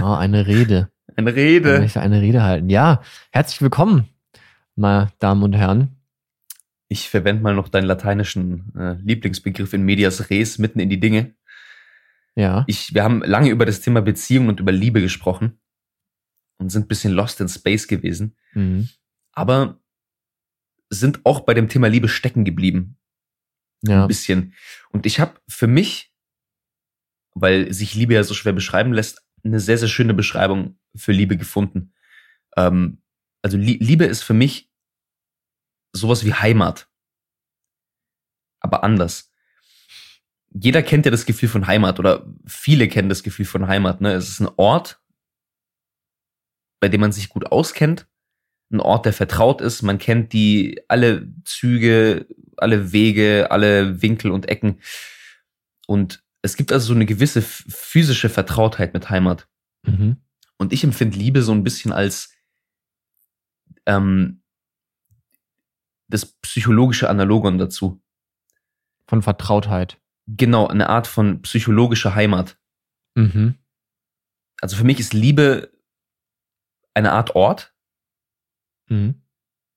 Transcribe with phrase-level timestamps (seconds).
[0.00, 0.90] Oh, eine Rede.
[1.16, 1.78] Eine Ich Rede.
[1.80, 2.68] möchte eine Rede halten.
[2.70, 4.08] Ja, herzlich willkommen,
[4.76, 5.96] meine Damen und Herren.
[6.88, 11.34] Ich verwende mal noch deinen lateinischen äh, Lieblingsbegriff in medias res, mitten in die Dinge.
[12.36, 15.58] Ja, Ich, wir haben lange über das Thema Beziehung und über Liebe gesprochen
[16.58, 18.88] und sind ein bisschen lost in space gewesen, mhm.
[19.32, 19.78] aber
[20.90, 22.96] sind auch bei dem Thema Liebe stecken geblieben.
[23.82, 24.54] ja, Ein bisschen.
[24.90, 26.12] Und ich habe für mich,
[27.34, 31.36] weil sich Liebe ja so schwer beschreiben lässt, eine sehr, sehr schöne Beschreibung für Liebe
[31.36, 31.92] gefunden.
[32.56, 33.02] Ähm,
[33.42, 34.70] also Lie Liebe ist für mich
[35.92, 36.88] sowas wie Heimat.
[38.60, 39.30] Aber anders.
[40.50, 44.00] Jeder kennt ja das Gefühl von Heimat oder viele kennen das Gefühl von Heimat.
[44.00, 44.12] Ne?
[44.12, 45.00] Es ist ein Ort,
[46.80, 48.06] bei dem man sich gut auskennt,
[48.70, 49.82] ein Ort, der vertraut ist.
[49.82, 52.26] Man kennt die alle Züge,
[52.56, 54.80] alle Wege, alle Winkel und Ecken.
[55.86, 59.48] Und es gibt also so eine gewisse physische Vertrautheit mit Heimat.
[59.82, 60.18] mhm.
[60.58, 62.32] Und ich empfinde Liebe so ein bisschen als
[63.86, 64.42] ähm,
[66.08, 68.00] das psychologische Analogon dazu.
[69.08, 70.00] von Vertrautheit.
[70.26, 72.58] Genau, eine Art von psychologischer Heimat.
[73.14, 73.58] Mhm.
[74.60, 75.72] Also für mich ist Liebe
[76.94, 77.74] eine Art Ort,
[78.88, 79.22] Mhm.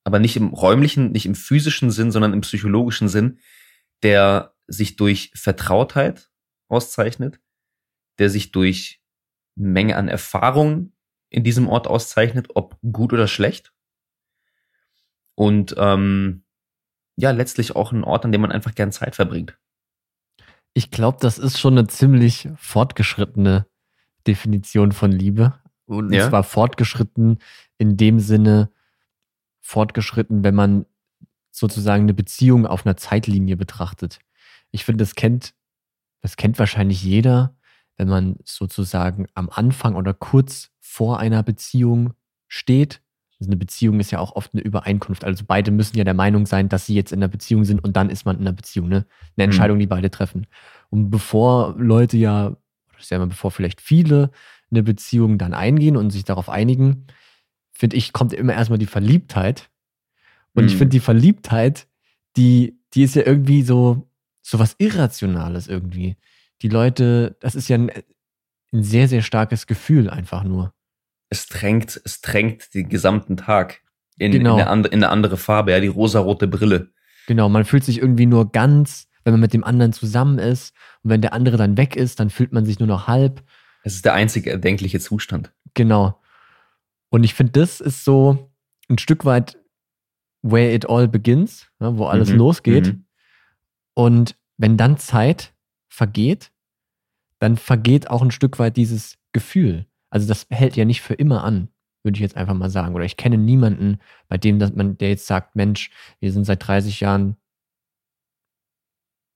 [0.03, 3.39] aber nicht im räumlichen, nicht im physischen Sinn, sondern im psychologischen Sinn,
[4.03, 6.26] der sich durch Vertrautheit
[6.69, 7.39] auszeichnet,
[8.19, 9.01] der sich durch
[9.57, 10.93] eine Menge an Erfahrung
[11.29, 13.73] in diesem Ort auszeichnet, ob gut oder schlecht.
[15.35, 16.43] Und ähm,
[17.15, 19.57] ja, letztlich auch ein Ort, an dem man einfach gern Zeit verbringt.
[20.73, 23.65] Ich glaube, das ist schon eine ziemlich fortgeschrittene
[24.27, 25.59] Definition von Liebe.
[25.85, 26.29] Und Ja.
[26.29, 27.39] zwar fortgeschritten
[27.77, 28.71] in dem Sinne,
[29.61, 30.85] fortgeschritten, wenn man
[31.51, 34.19] sozusagen eine Beziehung auf einer Zeitlinie betrachtet.
[34.71, 35.55] Ich finde, das kennt,
[36.21, 37.55] das kennt wahrscheinlich jeder,
[37.97, 42.13] wenn man sozusagen am Anfang oder kurz vor einer Beziehung
[42.47, 43.01] steht.
[43.39, 45.23] Also eine Beziehung ist ja auch oft eine Übereinkunft.
[45.23, 47.95] Also beide müssen ja der Meinung sein, dass sie jetzt in einer Beziehung sind und
[47.95, 49.05] dann ist man in einer Beziehung, ne?
[49.35, 50.47] Eine Entscheidung, die beide treffen.
[50.89, 52.57] Und bevor Leute ja, oder
[52.99, 54.31] sagen wir, bevor vielleicht viele
[54.71, 57.05] eine Beziehung dann eingehen und sich darauf einigen,
[57.71, 59.69] finde ich, kommt immer erstmal die Verliebtheit.
[60.55, 60.77] Und ich Mhm.
[60.79, 61.87] finde die Verliebtheit,
[62.37, 64.06] die, die ist ja irgendwie so,
[64.47, 66.15] so was Irrationales irgendwie.
[66.61, 67.91] Die Leute, das ist ja ein,
[68.71, 70.73] ein sehr, sehr starkes Gefühl einfach nur.
[71.29, 73.81] Es drängt, es drängt den gesamten Tag
[74.17, 74.55] in, Genau.
[74.55, 76.91] in, eine, andere, in eine andere Farbe, ja, die rosarote Brille.
[77.27, 80.73] Genau, man fühlt sich irgendwie nur ganz, wenn man mit dem anderen zusammen ist.
[81.03, 83.43] Und wenn der andere dann weg ist, dann fühlt man sich nur noch halb.
[83.83, 85.51] Es ist der einzige erdenkliche Zustand.
[85.73, 86.21] Genau.
[87.09, 88.49] Und ich finde, das ist so
[88.89, 89.57] ein Stück weit
[90.41, 92.87] where it all begins, ne, wo alles Mhm, losgeht.
[92.87, 93.03] mhm.
[93.97, 95.55] Und wenn dann Zeit
[95.91, 96.51] vergeht,
[97.39, 99.87] dann vergeht auch ein Stück weit dieses Gefühl.
[100.11, 101.69] Also das hält ja nicht für immer an,
[102.03, 102.93] würde ich jetzt einfach mal sagen.
[102.93, 103.97] Oder ich kenne niemanden,
[104.27, 107.37] bei dem dass man, der jetzt sagt, Mensch, wir sind seit 30 Jahren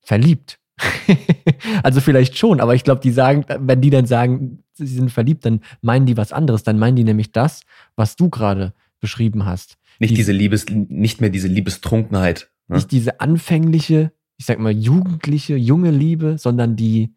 [0.04, 0.60] verliebt.
[1.84, 5.44] also vielleicht schon, aber ich glaube, die sagen, wenn die dann sagen, sie sind verliebt,
[5.44, 6.62] dann meinen die was anderes.
[6.62, 7.62] Dann meinen die nämlich das,
[7.96, 9.80] was du gerade beschrieben hast.
[9.98, 12.52] Nicht Die- diese Liebes, nicht mehr diese Liebestrunkenheit.
[12.68, 12.76] Ne?
[12.76, 17.14] Nicht diese anfängliche, ich sag mal, jugendliche, junge Liebe, sondern die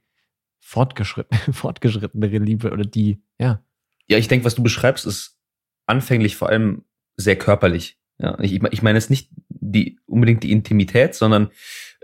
[0.61, 3.65] fortgeschrittene, fortgeschrittenere Liebe oder die, ja.
[4.07, 5.39] Ja, ich denke, was du beschreibst, ist
[5.87, 6.85] anfänglich vor allem
[7.17, 7.99] sehr körperlich.
[8.19, 11.51] Ja, ich, ich meine jetzt nicht die unbedingt die Intimität, sondern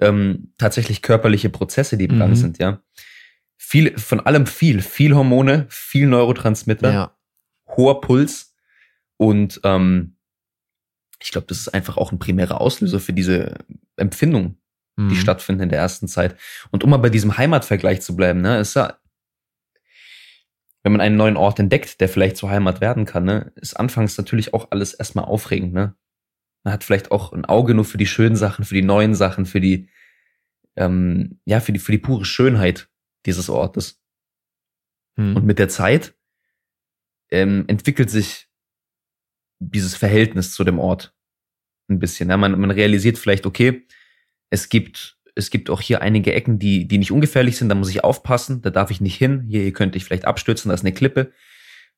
[0.01, 2.37] ähm, tatsächlich körperliche Prozesse, die im Gang Mhm.
[2.37, 2.59] sind.
[2.59, 2.83] Ja,
[3.59, 7.19] viel von allem viel, viel Hormone, viel Neurotransmitter, Ja,
[7.77, 8.55] hoher Puls
[9.19, 10.17] und ähm,
[11.23, 13.57] ich glaube, das ist einfach auch ein primärer Auslöser für diese
[13.97, 14.57] Empfindung,
[14.97, 15.15] die Mhm.
[15.15, 16.37] stattfinden in der ersten Zeit.
[16.71, 18.99] Und um mal bei diesem Heimatvergleich zu bleiben, ne, ist ja,
[20.83, 24.17] wenn man einen neuen Ort entdeckt, der vielleicht zur Heimat werden kann, ne, ist anfangs
[24.19, 25.95] natürlich auch alles erstmal aufregend, ne.
[26.63, 29.47] Man hat vielleicht auch ein Auge nur für die schönen Sachen, für die neuen Sachen,
[29.47, 29.89] für die,
[30.77, 32.91] ähm, ja, für die, für die pure Schönheit
[33.25, 34.03] dieses Ortes.
[35.17, 35.37] Mhm.
[35.37, 36.15] Und mit der Zeit
[37.31, 38.49] ähm, entwickelt sich
[39.59, 41.15] dieses Verhältnis zu dem Ort
[41.89, 42.29] ein bisschen.
[42.29, 43.87] Ja, man, man realisiert vielleicht, okay,
[44.51, 47.89] es gibt, es gibt auch hier einige Ecken, die, die nicht ungefährlich sind, da muss
[47.91, 50.85] ich aufpassen, da darf ich nicht hin, hier, hier könnte ich vielleicht abstürzen, da ist
[50.85, 51.33] eine Klippe.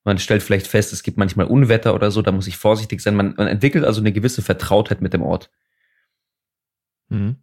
[0.04, 3.14] Man stellt vielleicht fest, es gibt manchmal Unwetter oder so, da muss ich vorsichtig sein.
[3.14, 5.50] Man, man entwickelt also eine gewisse Vertrautheit mit dem Ort.
[7.08, 7.37] Mhm.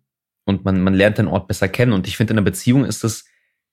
[0.45, 1.93] und man, man lernt den Ort besser kennen.
[1.93, 3.25] Und ich finde, in einer Beziehung ist es,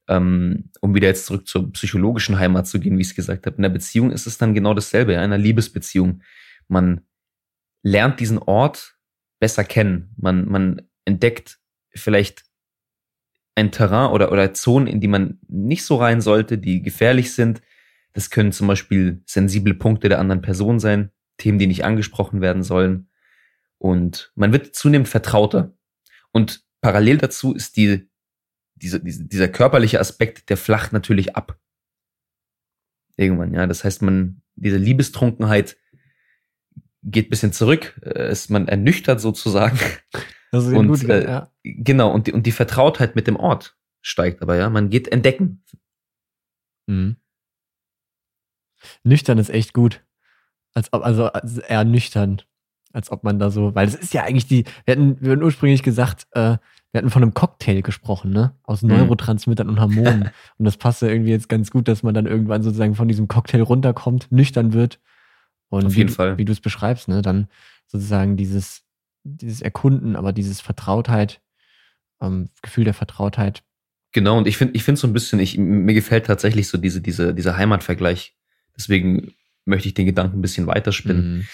[0.09, 3.56] ähm, um wieder jetzt zurück zur psychologischen Heimat zu gehen, wie ich es gesagt habe,
[3.56, 6.23] in einer Beziehung ist es dann genau dasselbe, in einer Liebesbeziehung.
[6.69, 7.00] Man
[7.83, 8.97] lernt diesen Ort
[9.41, 10.15] besser kennen.
[10.19, 11.58] Man, man entdeckt
[11.94, 12.44] vielleicht
[13.55, 17.62] ein Terrain oder, oder Zonen, in die man nicht so rein sollte, die gefährlich sind.
[18.12, 22.62] Das können zum Beispiel sensible Punkte der anderen Person sein, Themen, die nicht angesprochen werden
[22.62, 23.08] sollen.
[23.79, 25.75] Und man wird zunehmend vertrauter.
[26.32, 28.11] Und parallel dazu ist die,
[28.75, 31.59] diese, dieser körperliche Aspekt, der flacht natürlich ab.
[33.17, 33.67] Irgendwann, ja.
[33.67, 35.76] Das heißt, man, diese Liebestrunkenheit
[37.02, 39.79] geht bisschen zurück, äh, ist man ernüchtert sozusagen.
[40.56, 41.50] Das ist und, gut, äh, ja.
[41.62, 44.69] Genau, und die, und die Vertrautheit mit dem Ort steigt aber, ja.
[44.70, 45.62] Man geht entdecken.
[46.87, 47.17] Mhm.
[49.05, 50.05] Nüchtern ist echt gut.
[50.75, 52.43] Als ob, also als eher nüchtern.
[52.93, 55.43] Als ob man da so, weil es ist ja eigentlich die, wir hatten, wir hatten
[55.43, 56.56] ursprünglich gesagt, äh,
[56.93, 58.55] wir hatten von einem Cocktail gesprochen, ne?
[58.62, 58.88] Aus Mhm.
[58.91, 60.31] Neurotransmittern und Hormonen.
[60.59, 63.29] und das passt ja irgendwie jetzt ganz gut, dass man dann irgendwann sozusagen von diesem
[63.29, 65.00] Cocktail runterkommt, nüchtern wird.
[65.69, 66.38] Und Auf wie, jeden du- Fall.
[66.38, 67.20] Wie du es beschreibst, ne?
[67.20, 67.49] Dann
[67.87, 68.85] sozusagen dieses,
[69.26, 71.40] dieses Erkunden, aber dieses Vertrautheit,
[72.20, 73.62] ähm, Gefühl der Vertrautheit.
[74.12, 77.00] Genau, und ich finde, ich finde so ein bisschen, ich, mir gefällt tatsächlich so diese,
[77.00, 78.37] diese, dieser Heimatvergleich.
[78.76, 79.34] Deswegen
[79.64, 81.38] möchte ich den Gedanken ein bisschen weiterspinnen.
[81.38, 81.46] Mhm.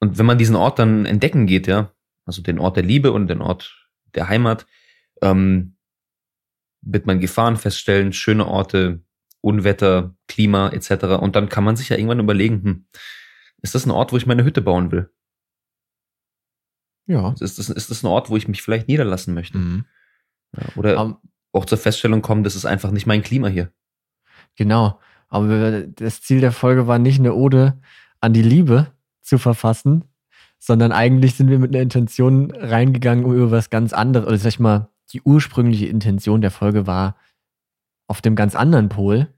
[0.00, 1.92] Und wenn man diesen Ort dann entdecken geht, ja,
[2.24, 4.66] also den Ort der Liebe und den Ort der Heimat,
[5.22, 5.76] ähm,
[6.80, 9.02] wird man Gefahren feststellen, schöne Orte,
[9.40, 11.20] Unwetter, Klima etc.
[11.20, 12.86] Und dann kann man sich ja irgendwann überlegen, hm,
[13.62, 15.10] ist das ein Ort, wo ich meine Hütte bauen will?
[17.08, 17.34] Ja.
[17.40, 19.58] Ist das, ist das ein Ort, wo ich mich vielleicht niederlassen möchte?
[19.58, 19.84] Mhm.
[20.56, 21.20] Ja, oder Aber-
[21.52, 23.72] auch zur Feststellung kommen, das ist einfach nicht mein Klima hier.
[24.54, 25.00] Genau.
[25.28, 27.80] Aber das Ziel der Folge war nicht eine Ode
[28.20, 30.04] an die Liebe zu verfassen,
[30.58, 34.48] sondern eigentlich sind wir mit einer Intention reingegangen, um über was ganz anderes, oder sag
[34.50, 37.16] ich mal, die ursprüngliche Intention der Folge war
[38.06, 39.28] auf dem ganz anderen Pol,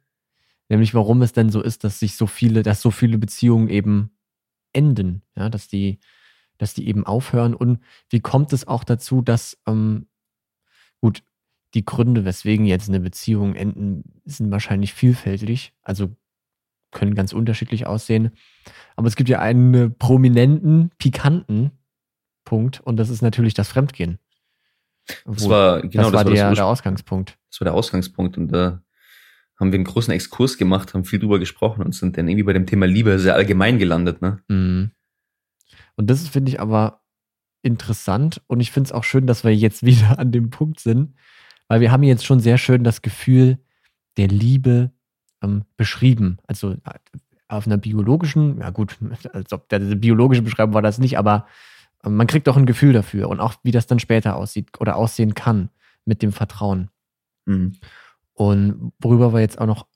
[0.69, 4.11] nämlich warum es denn so ist, dass sich so viele, dass so viele Beziehungen eben
[4.73, 5.99] enden, ja, dass die,
[6.61, 7.81] dass die eben aufhören und
[8.11, 10.07] wie kommt es auch dazu, dass, ähm,
[11.01, 11.23] gut,
[11.75, 16.15] die Gründe, weswegen jetzt eine Beziehung enden, sind wahrscheinlich vielfältig, also
[16.91, 18.33] können ganz unterschiedlich aussehen.
[18.97, 21.71] Aber es gibt ja einen prominenten, pikanten
[22.45, 24.19] Punkt und das ist natürlich das Fremdgehen.
[25.25, 27.39] Das war, genau, das war, das, der, war der das, Ausgangspunkt.
[27.51, 28.37] das war der Ausgangspunkt.
[28.37, 28.83] Und da
[29.59, 32.53] haben wir einen großen Exkurs gemacht, haben viel drüber gesprochen und sind dann irgendwie bei
[32.53, 34.41] dem Thema Liebe sehr allgemein gelandet, ne?
[34.49, 34.91] Mhm.
[36.00, 37.02] Und das finde ich aber
[37.61, 41.14] interessant und ich finde es auch schön, dass wir jetzt wieder an dem Punkt sind,
[41.69, 43.58] weil wir haben jetzt schon sehr schön das Gefühl
[44.17, 44.93] der Liebe
[45.43, 46.38] ähm, beschrieben.
[46.47, 46.79] Also äh,
[47.49, 48.97] auf einer biologischen, ja gut,
[49.35, 51.47] als ob der, diese biologische Beschreibung war das nicht, aber
[52.02, 54.97] äh, man kriegt doch ein Gefühl dafür und auch wie das dann später aussieht oder
[54.97, 55.69] aussehen kann
[56.06, 56.88] mit dem Vertrauen.
[57.44, 57.75] Mhm.
[58.32, 59.87] Und worüber wir jetzt auch noch,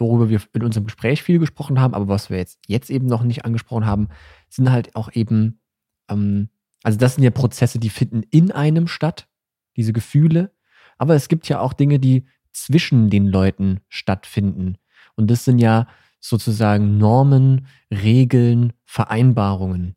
[0.00, 3.22] worüber wir in unserem Gespräch viel gesprochen haben, aber was wir jetzt, jetzt eben noch
[3.22, 4.08] nicht angesprochen haben,
[4.48, 5.60] sind halt auch eben,
[6.08, 6.48] ähm,
[6.82, 9.28] also das sind ja Prozesse, die finden in einem statt,
[9.76, 10.52] diese Gefühle,
[10.98, 14.76] aber es gibt ja auch Dinge, die zwischen den Leuten stattfinden.
[15.14, 15.86] Und das sind ja
[16.20, 19.96] sozusagen Normen, Regeln, Vereinbarungen.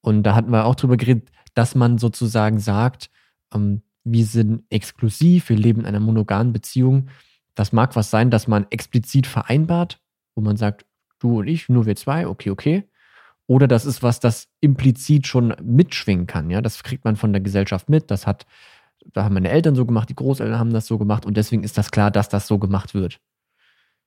[0.00, 3.10] Und da hatten wir auch drüber geredet, dass man sozusagen sagt,
[3.52, 7.08] ähm, wir sind exklusiv, wir leben in einer monogamen Beziehung.
[7.58, 10.00] Das mag was sein, dass man explizit vereinbart,
[10.36, 10.86] wo man sagt,
[11.18, 12.84] du und ich, nur wir zwei, okay, okay.
[13.48, 16.50] Oder das ist was, das implizit schon mitschwingen kann.
[16.50, 18.12] Ja, das kriegt man von der Gesellschaft mit.
[18.12, 18.46] Das hat,
[19.12, 21.76] da haben meine Eltern so gemacht, die Großeltern haben das so gemacht und deswegen ist
[21.76, 23.20] das klar, dass das so gemacht wird.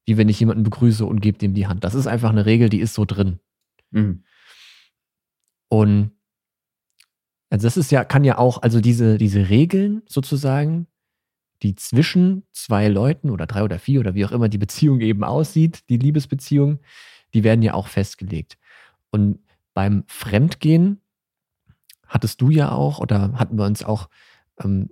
[0.06, 1.84] Wie wenn ich jemanden begrüße und gebe dem die Hand.
[1.84, 3.42] Das ist einfach eine Regel, die ist so drin.
[3.90, 4.24] Mhm.
[5.68, 6.12] Und
[7.50, 10.88] also das ist ja, kann ja auch, also diese, diese Regeln sozusagen,
[11.64, 15.24] die zwischen zwei Leuten oder drei oder vier oder wie auch immer die Beziehung eben
[15.24, 16.80] aussieht, die Liebesbeziehung,
[17.34, 18.58] die werden ja auch festgelegt.
[19.12, 19.40] Und
[19.74, 21.02] beim Fremdgehen
[22.08, 24.10] hattest du ja auch oder hatten wir uns auch
[24.60, 24.90] ähm,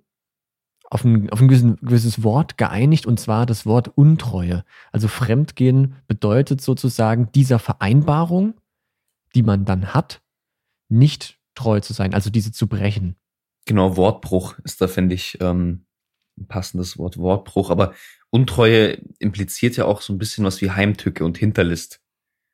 [0.90, 4.64] auf ein, auf ein gewissen, gewisses Wort geeinigt und zwar das Wort Untreue.
[4.92, 8.56] Also Fremdgehen bedeutet sozusagen dieser Vereinbarung,
[9.36, 10.22] die man dann hat,
[10.88, 13.16] nicht treu zu sein, also diese zu brechen.
[13.66, 15.86] Genau, Wortbruch ist da, finde ich, ähm,
[16.48, 17.69] passendes Wort, Wortbruch.
[17.69, 17.93] Aber
[18.29, 22.00] Untreue impliziert ja auch so ein bisschen was wie Heimtücke und Hinterlist,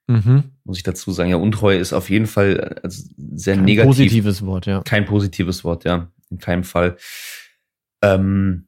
[0.07, 0.43] Mhm.
[0.63, 1.29] muss ich dazu sagen.
[1.31, 3.03] Ja, Untreue ist auf jeden Fall äh, also
[3.35, 3.87] sehr Ein negativ.
[3.87, 4.81] positives Wort, ja.
[4.83, 6.97] Kein positives Wort, ja, in keinem Fall.
[8.03, 8.67] Ähm,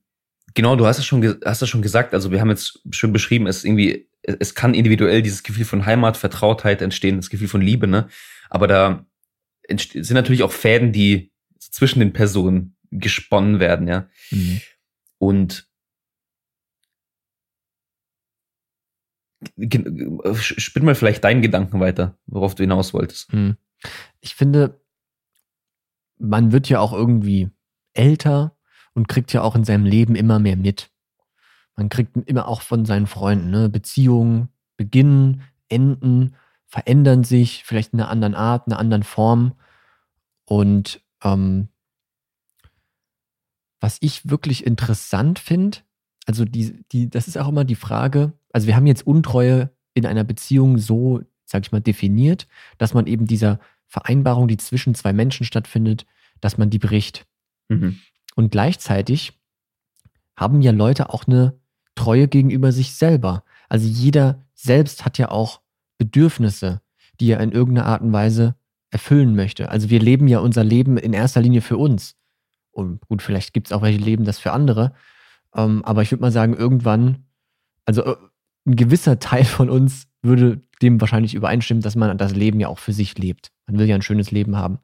[0.56, 2.14] genau, du hast es schon, hast es schon gesagt.
[2.14, 6.18] Also wir haben jetzt schön beschrieben, es irgendwie, es kann individuell dieses Gefühl von Heimat,
[6.18, 8.08] Vertrautheit entstehen, das Gefühl von Liebe, ne?
[8.50, 9.06] Aber da
[9.70, 14.08] sind natürlich auch Fäden, die zwischen den Personen gesponnen werden, ja.
[14.32, 14.62] Mhm.
[15.20, 15.68] Und
[19.42, 23.32] spinn mal vielleicht deinen Gedanken weiter, worauf du hinaus wolltest.
[23.34, 23.58] Mhm.
[24.20, 24.82] Ich finde,
[26.18, 27.50] man wird ja auch irgendwie
[27.94, 28.58] älter
[28.94, 30.90] und kriegt ja auch in seinem Leben immer mehr mit.
[31.76, 38.00] Man kriegt immer auch von seinen Freunden, ne, Beziehungen, beginnen, enden, verändern sich, vielleicht in
[38.00, 39.54] einer anderen Art, einer anderen Form.
[40.46, 41.70] Und ähm,
[43.80, 45.80] was ich wirklich interessant finde,
[46.26, 50.06] also die, die, das ist auch immer die Frage, also wir haben jetzt Untreue in
[50.06, 55.14] einer Beziehung so, sag ich mal, definiert, dass man eben dieser Vereinbarung, die zwischen zwei
[55.14, 56.06] Menschen stattfindet,
[56.42, 57.26] dass man die bricht.
[57.70, 58.00] Mhm.
[58.36, 59.34] Und gleichzeitig
[60.36, 61.60] haben ja Leute auch eine
[61.96, 63.44] Treue gegenüber sich selber.
[63.70, 65.62] Also jeder selbst hat ja auch
[65.98, 66.82] Bedürfnisse,
[67.20, 68.56] die er in irgendeiner Art und Weise
[68.92, 69.70] erfüllen möchte.
[69.70, 72.16] Also wir leben ja unser Leben in erster Linie für uns.
[72.78, 74.94] Und gut, vielleicht gibt es auch welche leben das für andere.
[75.56, 77.26] Ähm, aber ich würde mal sagen, irgendwann,
[77.86, 78.16] also äh,
[78.68, 82.78] ein gewisser Teil von uns würde dem wahrscheinlich übereinstimmen, dass man das Leben ja auch
[82.78, 83.52] für sich lebt.
[83.66, 84.78] Man will ja ein schönes Leben haben.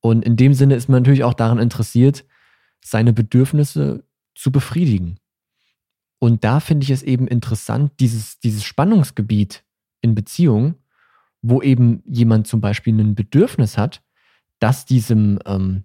[0.00, 2.24] Und in dem Sinne ist man natürlich auch daran interessiert,
[2.84, 4.04] seine Bedürfnisse
[4.34, 5.20] zu befriedigen.
[6.18, 9.64] Und da finde ich es eben interessant, dieses, dieses Spannungsgebiet
[10.00, 10.74] in Beziehungen,
[11.42, 14.02] wo eben jemand zum Beispiel ein Bedürfnis hat,
[14.58, 15.84] das diesem, ähm,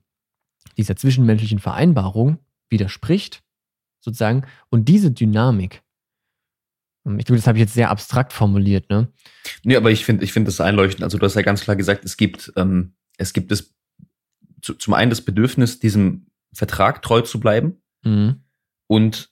[0.80, 3.44] dieser zwischenmenschlichen Vereinbarung widerspricht,
[4.00, 5.84] sozusagen, und diese Dynamik,
[7.06, 9.12] ähm, ich glaube, das habe ich jetzt sehr abstrakt formuliert, ne?
[9.64, 11.04] Nee, aber ich finde, ich finde das einleuchtend.
[11.04, 13.74] Also du hast ja ganz klar gesagt, es gibt, ähm, es gibt das,
[14.62, 17.82] zu, zum einen das Bedürfnis, diesem Vertrag treu zu bleiben.
[18.04, 18.42] Mhm.
[18.88, 19.30] Und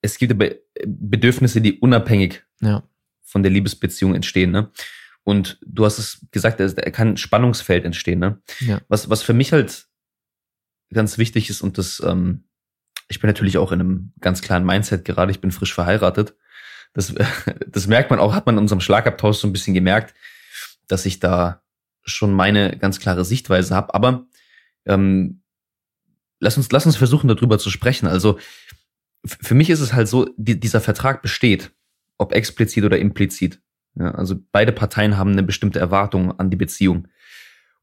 [0.00, 0.52] es gibt aber
[0.86, 2.82] Bedürfnisse, die unabhängig ja.
[3.22, 4.50] von der Liebesbeziehung entstehen.
[4.50, 4.70] Ne?
[5.22, 8.18] Und du hast es gesagt, da kann ein Spannungsfeld entstehen.
[8.18, 8.40] Ne?
[8.60, 8.80] Ja.
[8.88, 9.89] Was, was für mich halt
[10.92, 12.44] ganz wichtig ist und das, ähm,
[13.08, 16.34] ich bin natürlich auch in einem ganz klaren Mindset gerade, ich bin frisch verheiratet.
[16.92, 17.14] Das,
[17.66, 20.14] das merkt man auch, hat man in unserem Schlagabtausch so ein bisschen gemerkt,
[20.86, 21.62] dass ich da
[22.02, 23.94] schon meine ganz klare Sichtweise habe.
[23.94, 24.26] Aber
[24.86, 25.42] ähm,
[26.40, 28.06] lass uns, lass uns versuchen, darüber zu sprechen.
[28.06, 28.38] Also
[29.24, 31.72] für mich ist es halt so, die, dieser Vertrag besteht,
[32.18, 33.60] ob explizit oder implizit.
[33.94, 37.08] Ja, also beide Parteien haben eine bestimmte Erwartung an die Beziehung.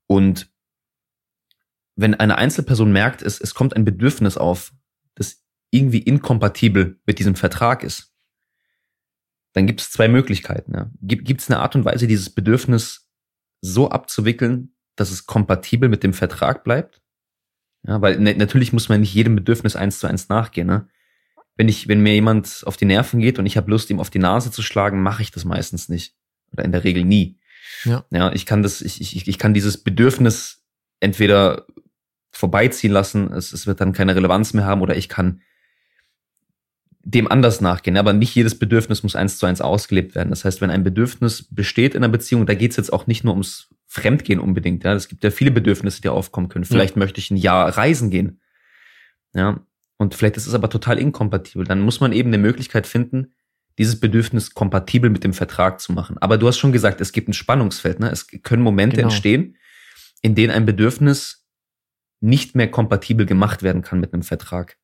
[0.08, 0.50] Und
[1.98, 4.72] wenn eine Einzelperson merkt, es, es kommt ein Bedürfnis auf,
[5.16, 8.14] das irgendwie inkompatibel mit diesem Vertrag ist,
[9.54, 10.74] dann gibt es zwei Möglichkeiten.
[10.74, 10.92] Ja.
[11.02, 13.10] Gibt es eine Art und Weise, dieses Bedürfnis
[13.62, 17.02] so abzuwickeln, dass es kompatibel mit dem Vertrag bleibt?
[17.84, 20.68] Ja, weil ne, natürlich muss man nicht jedem Bedürfnis eins zu eins nachgehen.
[20.68, 20.88] Ne?
[21.56, 24.12] Wenn ich, wenn mir jemand auf die Nerven geht und ich habe Lust, ihm auf
[24.12, 26.16] die Nase zu schlagen, mache ich das meistens nicht.
[26.54, 27.40] Oder in der Regel nie.
[27.84, 28.06] Ja.
[28.12, 30.64] ja, ich kann das, ich, ich, ich kann dieses Bedürfnis
[31.00, 31.66] entweder
[32.32, 35.42] vorbeiziehen lassen, es, es wird dann keine Relevanz mehr haben, oder ich kann
[37.08, 37.96] dem anders nachgehen.
[37.96, 40.30] Aber nicht jedes Bedürfnis muss eins zu eins ausgelebt werden.
[40.30, 43.24] Das heißt, wenn ein Bedürfnis besteht in einer Beziehung, da geht es jetzt auch nicht
[43.24, 44.84] nur ums Fremdgehen unbedingt.
[44.84, 46.66] Ja, es gibt ja viele Bedürfnisse, die aufkommen können.
[46.66, 47.00] Vielleicht ja.
[47.00, 48.42] möchte ich ein Jahr reisen gehen.
[49.34, 49.62] Ja,
[49.98, 51.66] und vielleicht ist es aber total inkompatibel.
[51.66, 53.34] Dann muss man eben eine Möglichkeit finden,
[53.78, 56.18] dieses Bedürfnis kompatibel mit dem Vertrag zu machen.
[56.20, 58.00] Aber du hast schon gesagt, es gibt ein Spannungsfeld.
[58.00, 58.10] Ne?
[58.12, 59.08] Es können Momente genau.
[59.08, 59.56] entstehen,
[60.22, 61.47] in denen ein Bedürfnis
[62.20, 64.78] nicht mehr kompatibel gemacht werden kann mit einem Vertrag.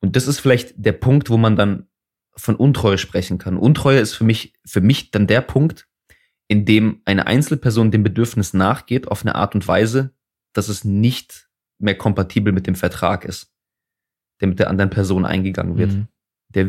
[0.00, 1.88] Und das ist vielleicht der Punkt, wo man dann
[2.36, 3.56] von Untreue sprechen kann.
[3.56, 5.88] Untreue ist für mich, für mich dann der Punkt,
[6.48, 10.12] in dem eine Einzelperson dem Bedürfnis nachgeht auf eine Art und Weise,
[10.52, 13.52] dass es nicht mehr kompatibel mit dem Vertrag ist,
[14.40, 15.92] der mit der anderen Person eingegangen wird.
[15.92, 16.08] Mhm.
[16.50, 16.68] Der,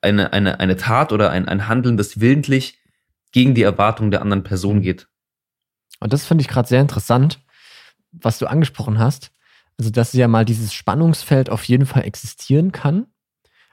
[0.00, 2.78] eine, eine, eine Tat oder ein, ein Handeln, das willentlich
[3.32, 4.82] gegen die Erwartung der anderen Person mhm.
[4.82, 5.08] geht.
[6.00, 7.41] Und das finde ich gerade sehr interessant,
[8.12, 9.32] was du angesprochen hast.
[9.78, 13.06] Also, dass ja mal dieses Spannungsfeld auf jeden Fall existieren kann.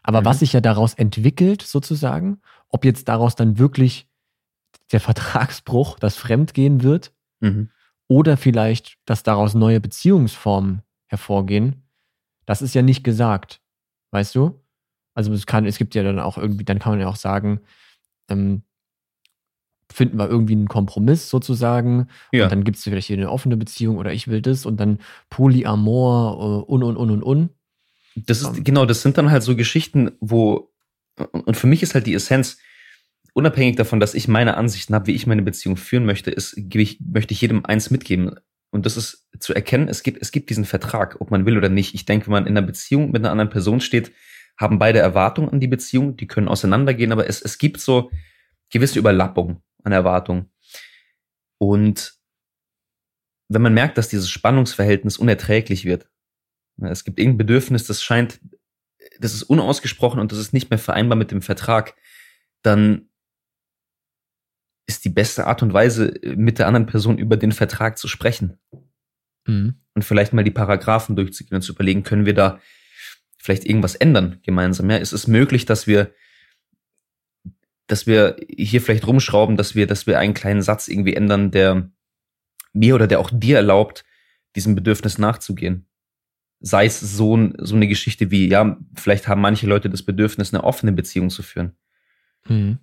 [0.02, 0.26] Aber mhm.
[0.26, 4.08] was sich ja daraus entwickelt, sozusagen, ob jetzt daraus dann wirklich
[4.92, 7.70] der Vertragsbruch, das Fremdgehen wird, mhm.
[8.08, 11.84] oder vielleicht, dass daraus neue Beziehungsformen hervorgehen,
[12.46, 13.62] das ist ja nicht gesagt.
[14.12, 14.64] Weißt du?
[15.14, 17.62] Also es kann, es gibt ja dann auch irgendwie, dann kann man ja auch sagen,
[18.30, 18.64] ähm,
[19.92, 22.08] finden wir irgendwie einen Kompromiss sozusagen.
[22.32, 22.46] Ja.
[22.46, 25.00] Und dann gibt es vielleicht hier eine offene Beziehung oder ich will das und dann
[25.30, 27.50] Polyamor äh, und und und und und.
[28.16, 28.64] Das ist, um, ähm.
[28.64, 30.72] genau, das sind dann halt so Geschichten, wo,
[31.32, 32.58] und für mich ist halt die Essenz,
[33.34, 37.00] unabhängig davon, dass ich meine Ansichten habe, wie ich meine Beziehung führen möchte, ist, ich,
[37.00, 38.36] möchte ich jedem eins mitgeben.
[38.72, 41.70] Und das ist zu erkennen, es gibt, es gibt diesen Vertrag, ob man will oder
[41.70, 41.96] nicht.
[41.96, 44.12] Ich denke, wenn man in einer Beziehung mit einer anderen Person steht,
[44.58, 48.12] haben beide Erwartungen an die Beziehung, die können auseinandergehen, aber es, es gibt so
[48.70, 50.52] gewisse Überlappungen an Erwartungen.
[51.58, 52.16] Und
[53.50, 56.10] wenn man merkt, dass dieses Spannungsverhältnis unerträglich wird,
[56.82, 58.40] es gibt irgendein Bedürfnis, das scheint,
[59.20, 61.96] das ist unausgesprochen und das ist nicht mehr vereinbar mit dem Vertrag,
[62.62, 63.10] dann
[64.88, 68.60] ist die beste Art und Weise, mit der anderen Person über den Vertrag zu sprechen.
[69.46, 69.76] Mhm.
[69.94, 72.60] Und vielleicht mal die Paragraphen durchzugehen und zu überlegen, können wir da
[73.38, 74.90] vielleicht irgendwas ändern gemeinsam?
[74.90, 76.14] Ja, ist es möglich, dass wir
[77.90, 81.90] dass wir hier vielleicht rumschrauben, dass wir, dass wir einen kleinen Satz irgendwie ändern, der
[82.72, 84.06] mir oder der auch dir erlaubt,
[84.56, 85.88] diesem Bedürfnis nachzugehen.
[86.60, 90.64] Sei es so, so eine Geschichte wie, ja, vielleicht haben manche Leute das Bedürfnis, eine
[90.64, 91.76] offene Beziehung zu führen.
[92.48, 92.78] Mhm.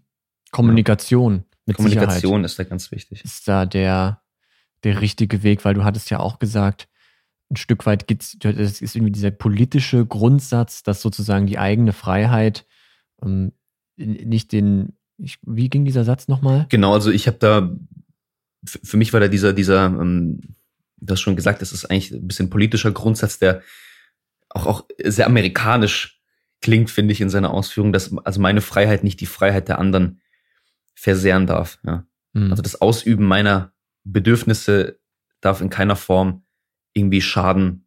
[0.51, 1.45] Kommunikation.
[1.67, 3.25] Mit Kommunikation Sicherheit ist da ganz wichtig.
[3.25, 4.23] Ist da der,
[4.83, 6.89] der richtige Weg, weil du hattest ja auch gesagt,
[7.49, 12.67] ein Stück weit gibt's, das ist irgendwie dieser politische Grundsatz, dass sozusagen die eigene Freiheit
[13.23, 13.53] ähm,
[13.97, 16.67] nicht den, ich, wie ging dieser Satz nochmal?
[16.69, 17.75] Genau, also ich habe da,
[18.65, 20.41] für mich war da dieser, dieser, ähm,
[20.99, 23.63] du hast schon gesagt, das ist eigentlich ein bisschen politischer Grundsatz, der
[24.49, 26.21] auch, auch sehr amerikanisch
[26.61, 30.21] klingt, finde ich, in seiner Ausführung, dass also meine Freiheit nicht die Freiheit der anderen
[30.95, 31.79] versehren darf.
[31.85, 32.07] Ja.
[32.33, 32.51] Mhm.
[32.51, 33.73] Also das Ausüben meiner
[34.05, 34.99] Bedürfnisse
[35.41, 36.45] darf in keiner Form
[36.93, 37.87] irgendwie Schaden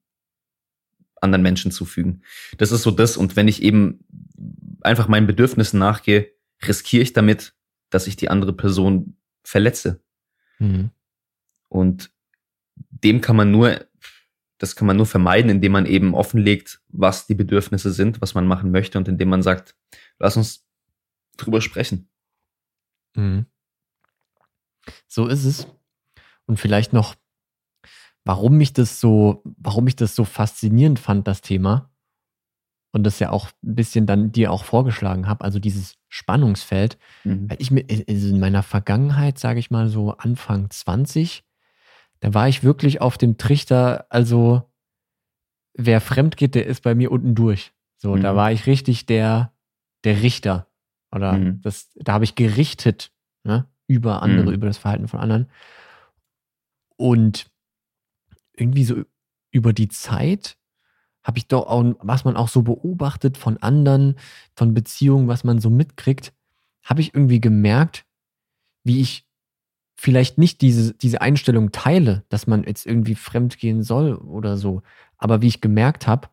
[1.21, 2.23] anderen Menschen zufügen.
[2.57, 3.17] Das ist so das.
[3.17, 4.05] Und wenn ich eben
[4.81, 6.31] einfach meinen Bedürfnissen nachgehe,
[6.65, 7.55] riskiere ich damit,
[7.89, 10.03] dass ich die andere Person verletze.
[10.59, 10.91] Mhm.
[11.69, 12.11] Und
[12.75, 13.85] dem kann man nur,
[14.57, 18.47] das kann man nur vermeiden, indem man eben offenlegt, was die Bedürfnisse sind, was man
[18.47, 19.75] machen möchte und indem man sagt,
[20.17, 20.65] lass uns
[21.37, 22.09] drüber sprechen.
[23.15, 23.45] Mhm.
[25.07, 25.67] So ist es.
[26.45, 27.15] Und vielleicht noch,
[28.23, 31.88] warum mich das so, warum ich das so faszinierend fand, das Thema,
[32.91, 37.49] und das ja auch ein bisschen dann dir auch vorgeschlagen habe, also dieses Spannungsfeld, mhm.
[37.49, 41.43] weil ich mir also in meiner Vergangenheit, sage ich mal so Anfang 20,
[42.19, 44.69] da war ich wirklich auf dem Trichter, also
[45.73, 47.71] wer fremd geht, der ist bei mir unten durch.
[47.97, 48.21] So, mhm.
[48.21, 49.53] da war ich richtig der,
[50.03, 50.67] der Richter.
[51.11, 51.61] Oder mhm.
[51.61, 53.11] das, da habe ich gerichtet
[53.43, 54.53] ne, über andere, mhm.
[54.53, 55.49] über das Verhalten von anderen.
[56.97, 57.49] Und
[58.53, 59.03] irgendwie so
[59.51, 60.57] über die Zeit
[61.29, 64.15] habe ich doch auch, was man auch so beobachtet von anderen,
[64.55, 66.33] von Beziehungen, was man so mitkriegt,
[66.83, 68.03] habe ich irgendwie gemerkt,
[68.83, 69.27] wie ich
[69.95, 74.81] vielleicht nicht diese, diese Einstellung teile, dass man jetzt irgendwie fremd gehen soll oder so,
[75.19, 76.29] aber wie ich gemerkt habe,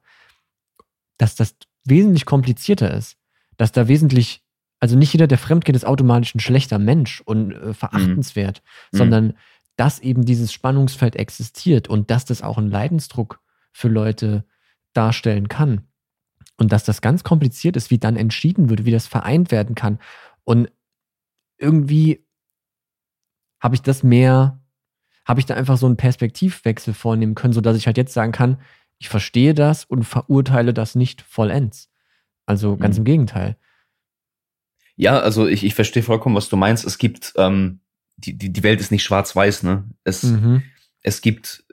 [1.18, 3.18] dass das wesentlich komplizierter ist,
[3.59, 4.42] dass da wesentlich,
[4.80, 8.96] also nicht jeder, der fremd geht, ist automatisch ein schlechter Mensch und äh, verachtenswert, mhm.
[8.96, 9.35] sondern
[9.76, 14.46] dass eben dieses Spannungsfeld existiert und dass das auch einen Leidensdruck für Leute
[14.96, 15.87] darstellen kann.
[16.59, 19.98] Und dass das ganz kompliziert ist, wie dann entschieden wird, wie das vereint werden kann.
[20.44, 20.70] Und
[21.59, 22.24] irgendwie
[23.61, 24.62] habe ich das mehr,
[25.24, 28.59] habe ich da einfach so einen Perspektivwechsel vornehmen können, sodass ich halt jetzt sagen kann,
[28.98, 31.90] ich verstehe das und verurteile das nicht vollends.
[32.46, 33.00] Also ganz mhm.
[33.00, 33.56] im Gegenteil.
[34.94, 36.87] Ja, also ich, ich verstehe vollkommen, was du meinst.
[36.87, 37.80] Es gibt, ähm,
[38.16, 39.85] die, die, die Welt ist nicht schwarz-weiß, ne?
[40.04, 40.62] Es, mhm.
[41.02, 41.64] es gibt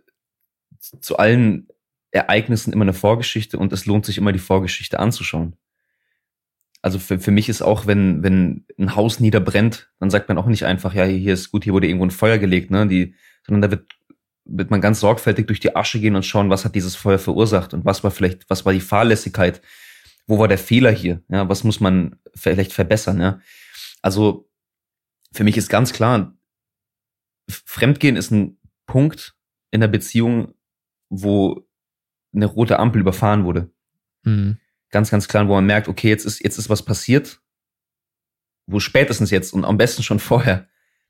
[1.00, 1.68] zu allen
[2.14, 5.56] Ereignissen immer eine Vorgeschichte und es lohnt sich immer, die Vorgeschichte anzuschauen.
[6.82, 10.46] Also für, für mich ist auch, wenn, wenn ein Haus niederbrennt, dann sagt man auch
[10.46, 12.88] nicht einfach, ja, hier ist gut, hier wurde irgendwo ein Feuer gelegt, ne?
[12.88, 13.16] Die,
[13.48, 13.90] sondern da wird,
[14.46, 17.74] wird man ganz sorgfältig durch die Asche gehen und schauen, was hat dieses Feuer verursacht
[17.74, 19.62] und was war vielleicht, was war die Fahrlässigkeit,
[20.28, 23.40] wo war der Fehler hier, ja, was muss man vielleicht verbessern, ja.
[24.02, 24.50] Also
[25.32, 26.38] für mich ist ganz klar,
[27.50, 29.36] Fremdgehen ist ein Punkt
[29.72, 30.54] in der Beziehung,
[31.10, 31.66] wo
[32.34, 33.70] eine rote Ampel überfahren wurde.
[34.24, 34.58] Mhm.
[34.90, 37.42] Ganz, ganz klar, wo man merkt, okay, jetzt ist, jetzt ist was passiert,
[38.68, 40.68] wo spätestens jetzt und am besten schon vorher,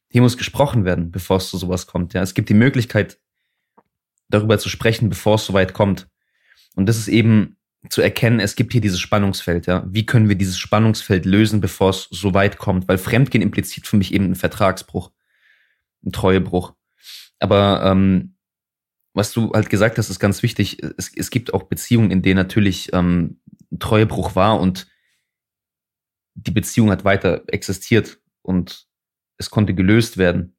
[0.10, 2.14] hier muss gesprochen werden, bevor es zu sowas kommt.
[2.14, 3.20] Ja, es gibt die Möglichkeit,
[4.30, 6.08] darüber zu sprechen, bevor es soweit kommt.
[6.76, 7.58] Und das ist eben
[7.90, 9.86] zu erkennen, es gibt hier dieses Spannungsfeld, ja.
[9.88, 12.88] Wie können wir dieses Spannungsfeld lösen, bevor es so weit kommt?
[12.88, 15.12] Weil Fremdgehen impliziert für mich eben einen Vertragsbruch,
[16.04, 16.74] einen Treuebruch.
[17.40, 18.33] Aber ähm,
[19.13, 20.82] was du halt gesagt hast, ist ganz wichtig.
[20.97, 23.39] Es, es gibt auch Beziehungen, in denen natürlich ähm,
[23.80, 24.88] Treuebruch war und
[26.36, 28.88] die Beziehung hat weiter existiert und
[29.38, 30.56] es konnte gelöst werden.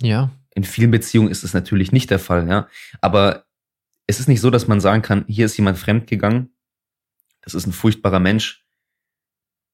[0.00, 0.30] Ja.
[0.54, 2.68] In vielen Beziehungen ist es natürlich nicht der Fall, ja.
[3.00, 3.46] Aber
[4.06, 6.54] es ist nicht so, dass man sagen kann, hier ist jemand fremdgegangen,
[7.42, 8.66] das ist ein furchtbarer Mensch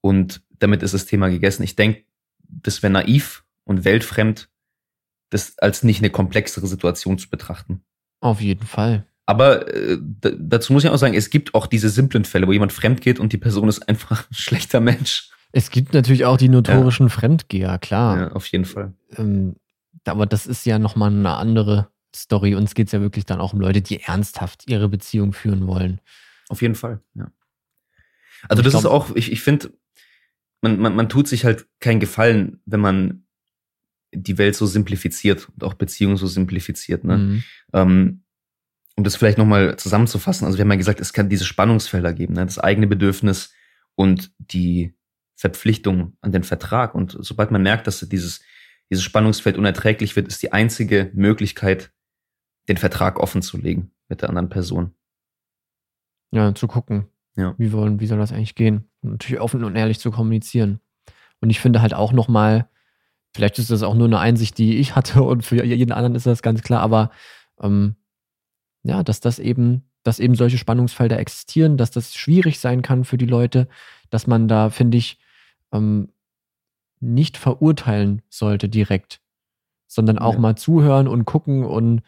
[0.01, 1.63] und damit ist das Thema gegessen.
[1.63, 2.05] Ich denke,
[2.39, 4.51] das wäre naiv und weltfremd,
[5.31, 7.85] das als nicht eine komplexere Situation zu betrachten.
[8.23, 9.05] Auf jeden Fall.
[9.27, 12.73] Aber äh, dazu muss ich auch sagen, es gibt auch diese simplen Fälle, wo jemand
[12.73, 15.31] fremd geht und die Person ist einfach ein schlechter Mensch.
[15.53, 17.13] Es gibt natürlich auch die notorischen ja.
[17.13, 18.19] Fremdgeher, klar.
[18.19, 18.95] Ja, auf jeden Fall.
[19.19, 19.57] Ähm,
[20.07, 22.55] aber das ist ja nochmal eine andere Story.
[22.55, 26.01] Uns geht es ja wirklich dann auch um Leute, die ernsthaft ihre Beziehung führen wollen.
[26.49, 27.31] Auf jeden Fall, ja.
[28.49, 29.73] Also das glaub, ist auch, ich, ich finde,
[30.63, 33.22] man, man, man tut sich halt keinen Gefallen, wenn man
[34.13, 37.05] die Welt so simplifiziert und auch Beziehungen so simplifiziert.
[37.05, 37.19] Ne?
[37.19, 37.45] Mhm.
[37.73, 38.23] Ähm,
[38.97, 42.35] um das vielleicht nochmal zusammenzufassen, also wir haben ja gesagt, es kann diese Spannungsfelder geben,
[42.35, 42.45] ne?
[42.45, 43.53] das eigene Bedürfnis
[43.95, 44.95] und die
[45.35, 46.95] Verpflichtung an den Vertrag.
[46.95, 48.43] Und sobald man merkt, dass dieses,
[48.91, 51.93] dieses Spannungsfeld unerträglich wird, ist die einzige Möglichkeit,
[52.69, 54.93] den Vertrag offen zu legen mit der anderen Person.
[56.31, 57.07] Ja, zu gucken.
[57.37, 57.55] Ja.
[57.59, 58.89] Wie, wollen, wie soll das eigentlich gehen?
[59.01, 60.81] Und natürlich offen und ehrlich zu kommunizieren.
[61.41, 62.69] Und ich finde halt auch nochmal,
[63.35, 66.27] vielleicht ist das auch nur eine Einsicht, die ich hatte und für jeden anderen ist
[66.27, 67.11] das ganz klar, aber
[67.61, 67.97] ähm,
[68.83, 73.19] ja, dass das eben, dass eben solche Spannungsfelder existieren, dass das schwierig sein kann für
[73.19, 73.69] die Leute,
[74.11, 75.19] dass man da, finde ich,
[75.73, 76.09] ähm,
[77.01, 79.21] nicht verurteilen sollte direkt,
[79.87, 80.41] sondern auch ja.
[80.41, 82.03] mal zuhören und gucken und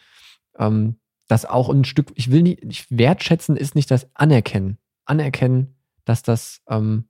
[0.58, 4.78] ähm, das auch ein Stück, ich will nicht, ich wertschätzen ist nicht das Anerkennen.
[5.04, 7.08] Anerkennen, dass das ähm,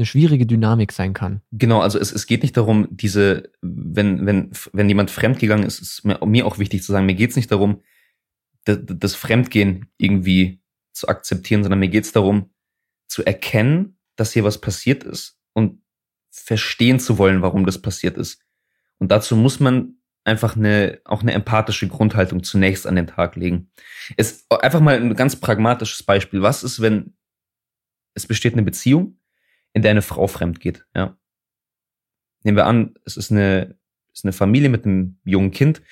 [0.00, 1.42] eine schwierige Dynamik sein kann.
[1.52, 6.04] Genau, also es, es geht nicht darum, diese, wenn, wenn, wenn jemand fremdgegangen ist, ist
[6.04, 7.82] mir, mir auch wichtig zu sagen, mir geht es nicht darum,
[8.64, 12.50] das, das Fremdgehen irgendwie zu akzeptieren, sondern mir geht es darum,
[13.08, 15.82] zu erkennen, dass hier was passiert ist und
[16.30, 18.42] verstehen zu wollen, warum das passiert ist.
[18.98, 23.70] Und dazu muss man einfach eine, auch eine empathische Grundhaltung zunächst an den Tag legen.
[24.16, 26.42] Es, einfach mal ein ganz pragmatisches Beispiel.
[26.42, 27.14] Was ist, wenn
[28.14, 29.19] es besteht eine Beziehung,
[29.72, 31.16] in der eine Frau fremd geht, ja?
[32.42, 33.76] Nehmen wir an, es ist eine,
[34.12, 35.82] ist eine Familie mit einem jungen Kind.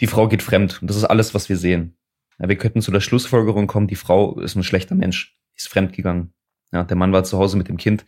[0.00, 0.80] Die Frau geht fremd.
[0.80, 1.96] Und das ist alles, was wir sehen.
[2.38, 5.92] Ja, wir könnten zu der Schlussfolgerung kommen, die Frau ist ein schlechter Mensch, ist fremd
[5.92, 6.32] gegangen.
[6.72, 8.06] Ja, der Mann war zu Hause mit dem Kind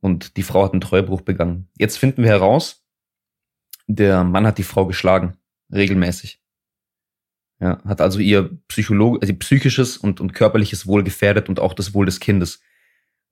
[0.00, 1.68] und die Frau hat einen Treubruch begangen.
[1.78, 2.84] Jetzt finden wir heraus,
[3.86, 5.36] der Mann hat die Frau geschlagen,
[5.72, 6.42] regelmäßig.
[7.60, 11.94] Ja, hat also ihr Psychologe, also psychisches und, und körperliches Wohl gefährdet und auch das
[11.94, 12.60] Wohl des Kindes.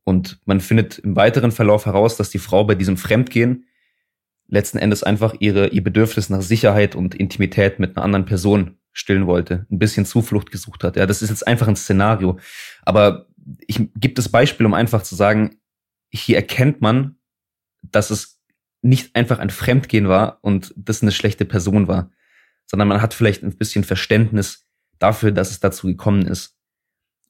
[0.08, 3.66] Und man findet im weiteren Verlauf heraus, dass die Frau bei diesem Fremdgehen
[4.46, 9.26] letzten Endes einfach ihre, ihr Bedürfnis nach Sicherheit und Intimität mit einer anderen Person stillen
[9.26, 10.96] wollte, ein bisschen Zuflucht gesucht hat.
[10.96, 12.38] Ja, das ist jetzt einfach ein Szenario.
[12.86, 13.26] Aber
[13.66, 15.58] ich gebe das Beispiel, um einfach zu sagen,
[16.08, 17.16] hier erkennt man,
[17.82, 18.40] dass es
[18.80, 22.10] nicht einfach ein Fremdgehen war und das eine schlechte Person war,
[22.64, 24.64] sondern man hat vielleicht ein bisschen Verständnis
[24.98, 26.57] dafür, dass es dazu gekommen ist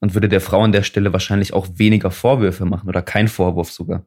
[0.00, 3.70] und würde der Frau an der Stelle wahrscheinlich auch weniger Vorwürfe machen oder kein Vorwurf
[3.70, 4.06] sogar.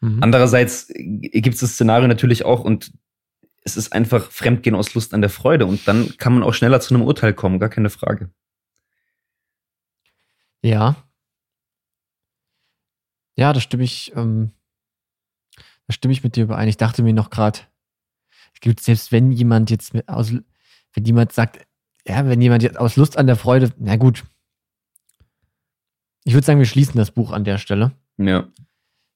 [0.00, 0.22] Mhm.
[0.22, 2.92] Andererseits gibt es das Szenario natürlich auch und
[3.62, 6.80] es ist einfach Fremdgehen aus Lust an der Freude und dann kann man auch schneller
[6.80, 8.30] zu einem Urteil kommen, gar keine Frage.
[10.62, 10.96] Ja.
[13.36, 14.52] Ja, da stimme ich, ähm,
[15.86, 16.68] da stimme ich mit dir überein.
[16.68, 17.60] Ich dachte mir noch gerade,
[18.54, 21.65] es gibt selbst wenn jemand jetzt mit aus, wenn jemand sagt,
[22.06, 24.24] ja, wenn jemand jetzt aus Lust an der Freude, na gut.
[26.24, 27.92] Ich würde sagen, wir schließen das Buch an der Stelle.
[28.18, 28.48] Ja.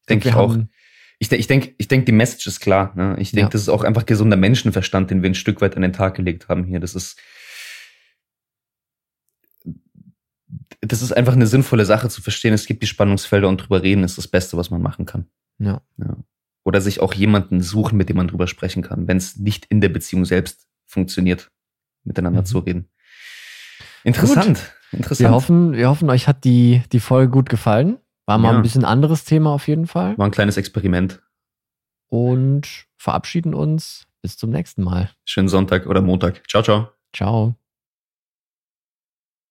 [0.09, 0.57] Denke ich auch.
[1.19, 2.93] Ich, ich denke, ich denk, die Message ist klar.
[2.97, 3.17] Ne?
[3.19, 3.51] Ich denke, ja.
[3.51, 6.49] das ist auch einfach gesunder Menschenverstand, den wir ein Stück weit an den Tag gelegt
[6.49, 6.81] haben hier.
[6.81, 7.21] Das ist,
[10.81, 12.55] das ist einfach eine sinnvolle Sache zu verstehen.
[12.55, 15.27] Es gibt die Spannungsfelder und drüber reden ist das Beste, was man machen kann.
[15.59, 15.83] Ja.
[15.99, 16.17] ja.
[16.65, 19.81] Oder sich auch jemanden suchen, mit dem man drüber sprechen kann, wenn es nicht in
[19.81, 21.51] der Beziehung selbst funktioniert,
[22.05, 22.47] miteinander mhm.
[22.47, 22.89] zu reden.
[24.05, 24.59] Interessant.
[24.59, 24.73] Gut.
[24.93, 25.29] Interessant.
[25.29, 27.99] Wir hoffen, wir hoffen, euch hat die, die Folge gut gefallen.
[28.27, 28.57] War mal ja.
[28.57, 30.17] ein bisschen anderes Thema auf jeden Fall.
[30.19, 31.21] War ein kleines Experiment.
[32.09, 34.07] Und verabschieden uns.
[34.23, 35.11] Bis zum nächsten Mal.
[35.25, 36.43] Schönen Sonntag oder Montag.
[36.47, 36.91] Ciao, ciao.
[37.15, 37.60] Ciao.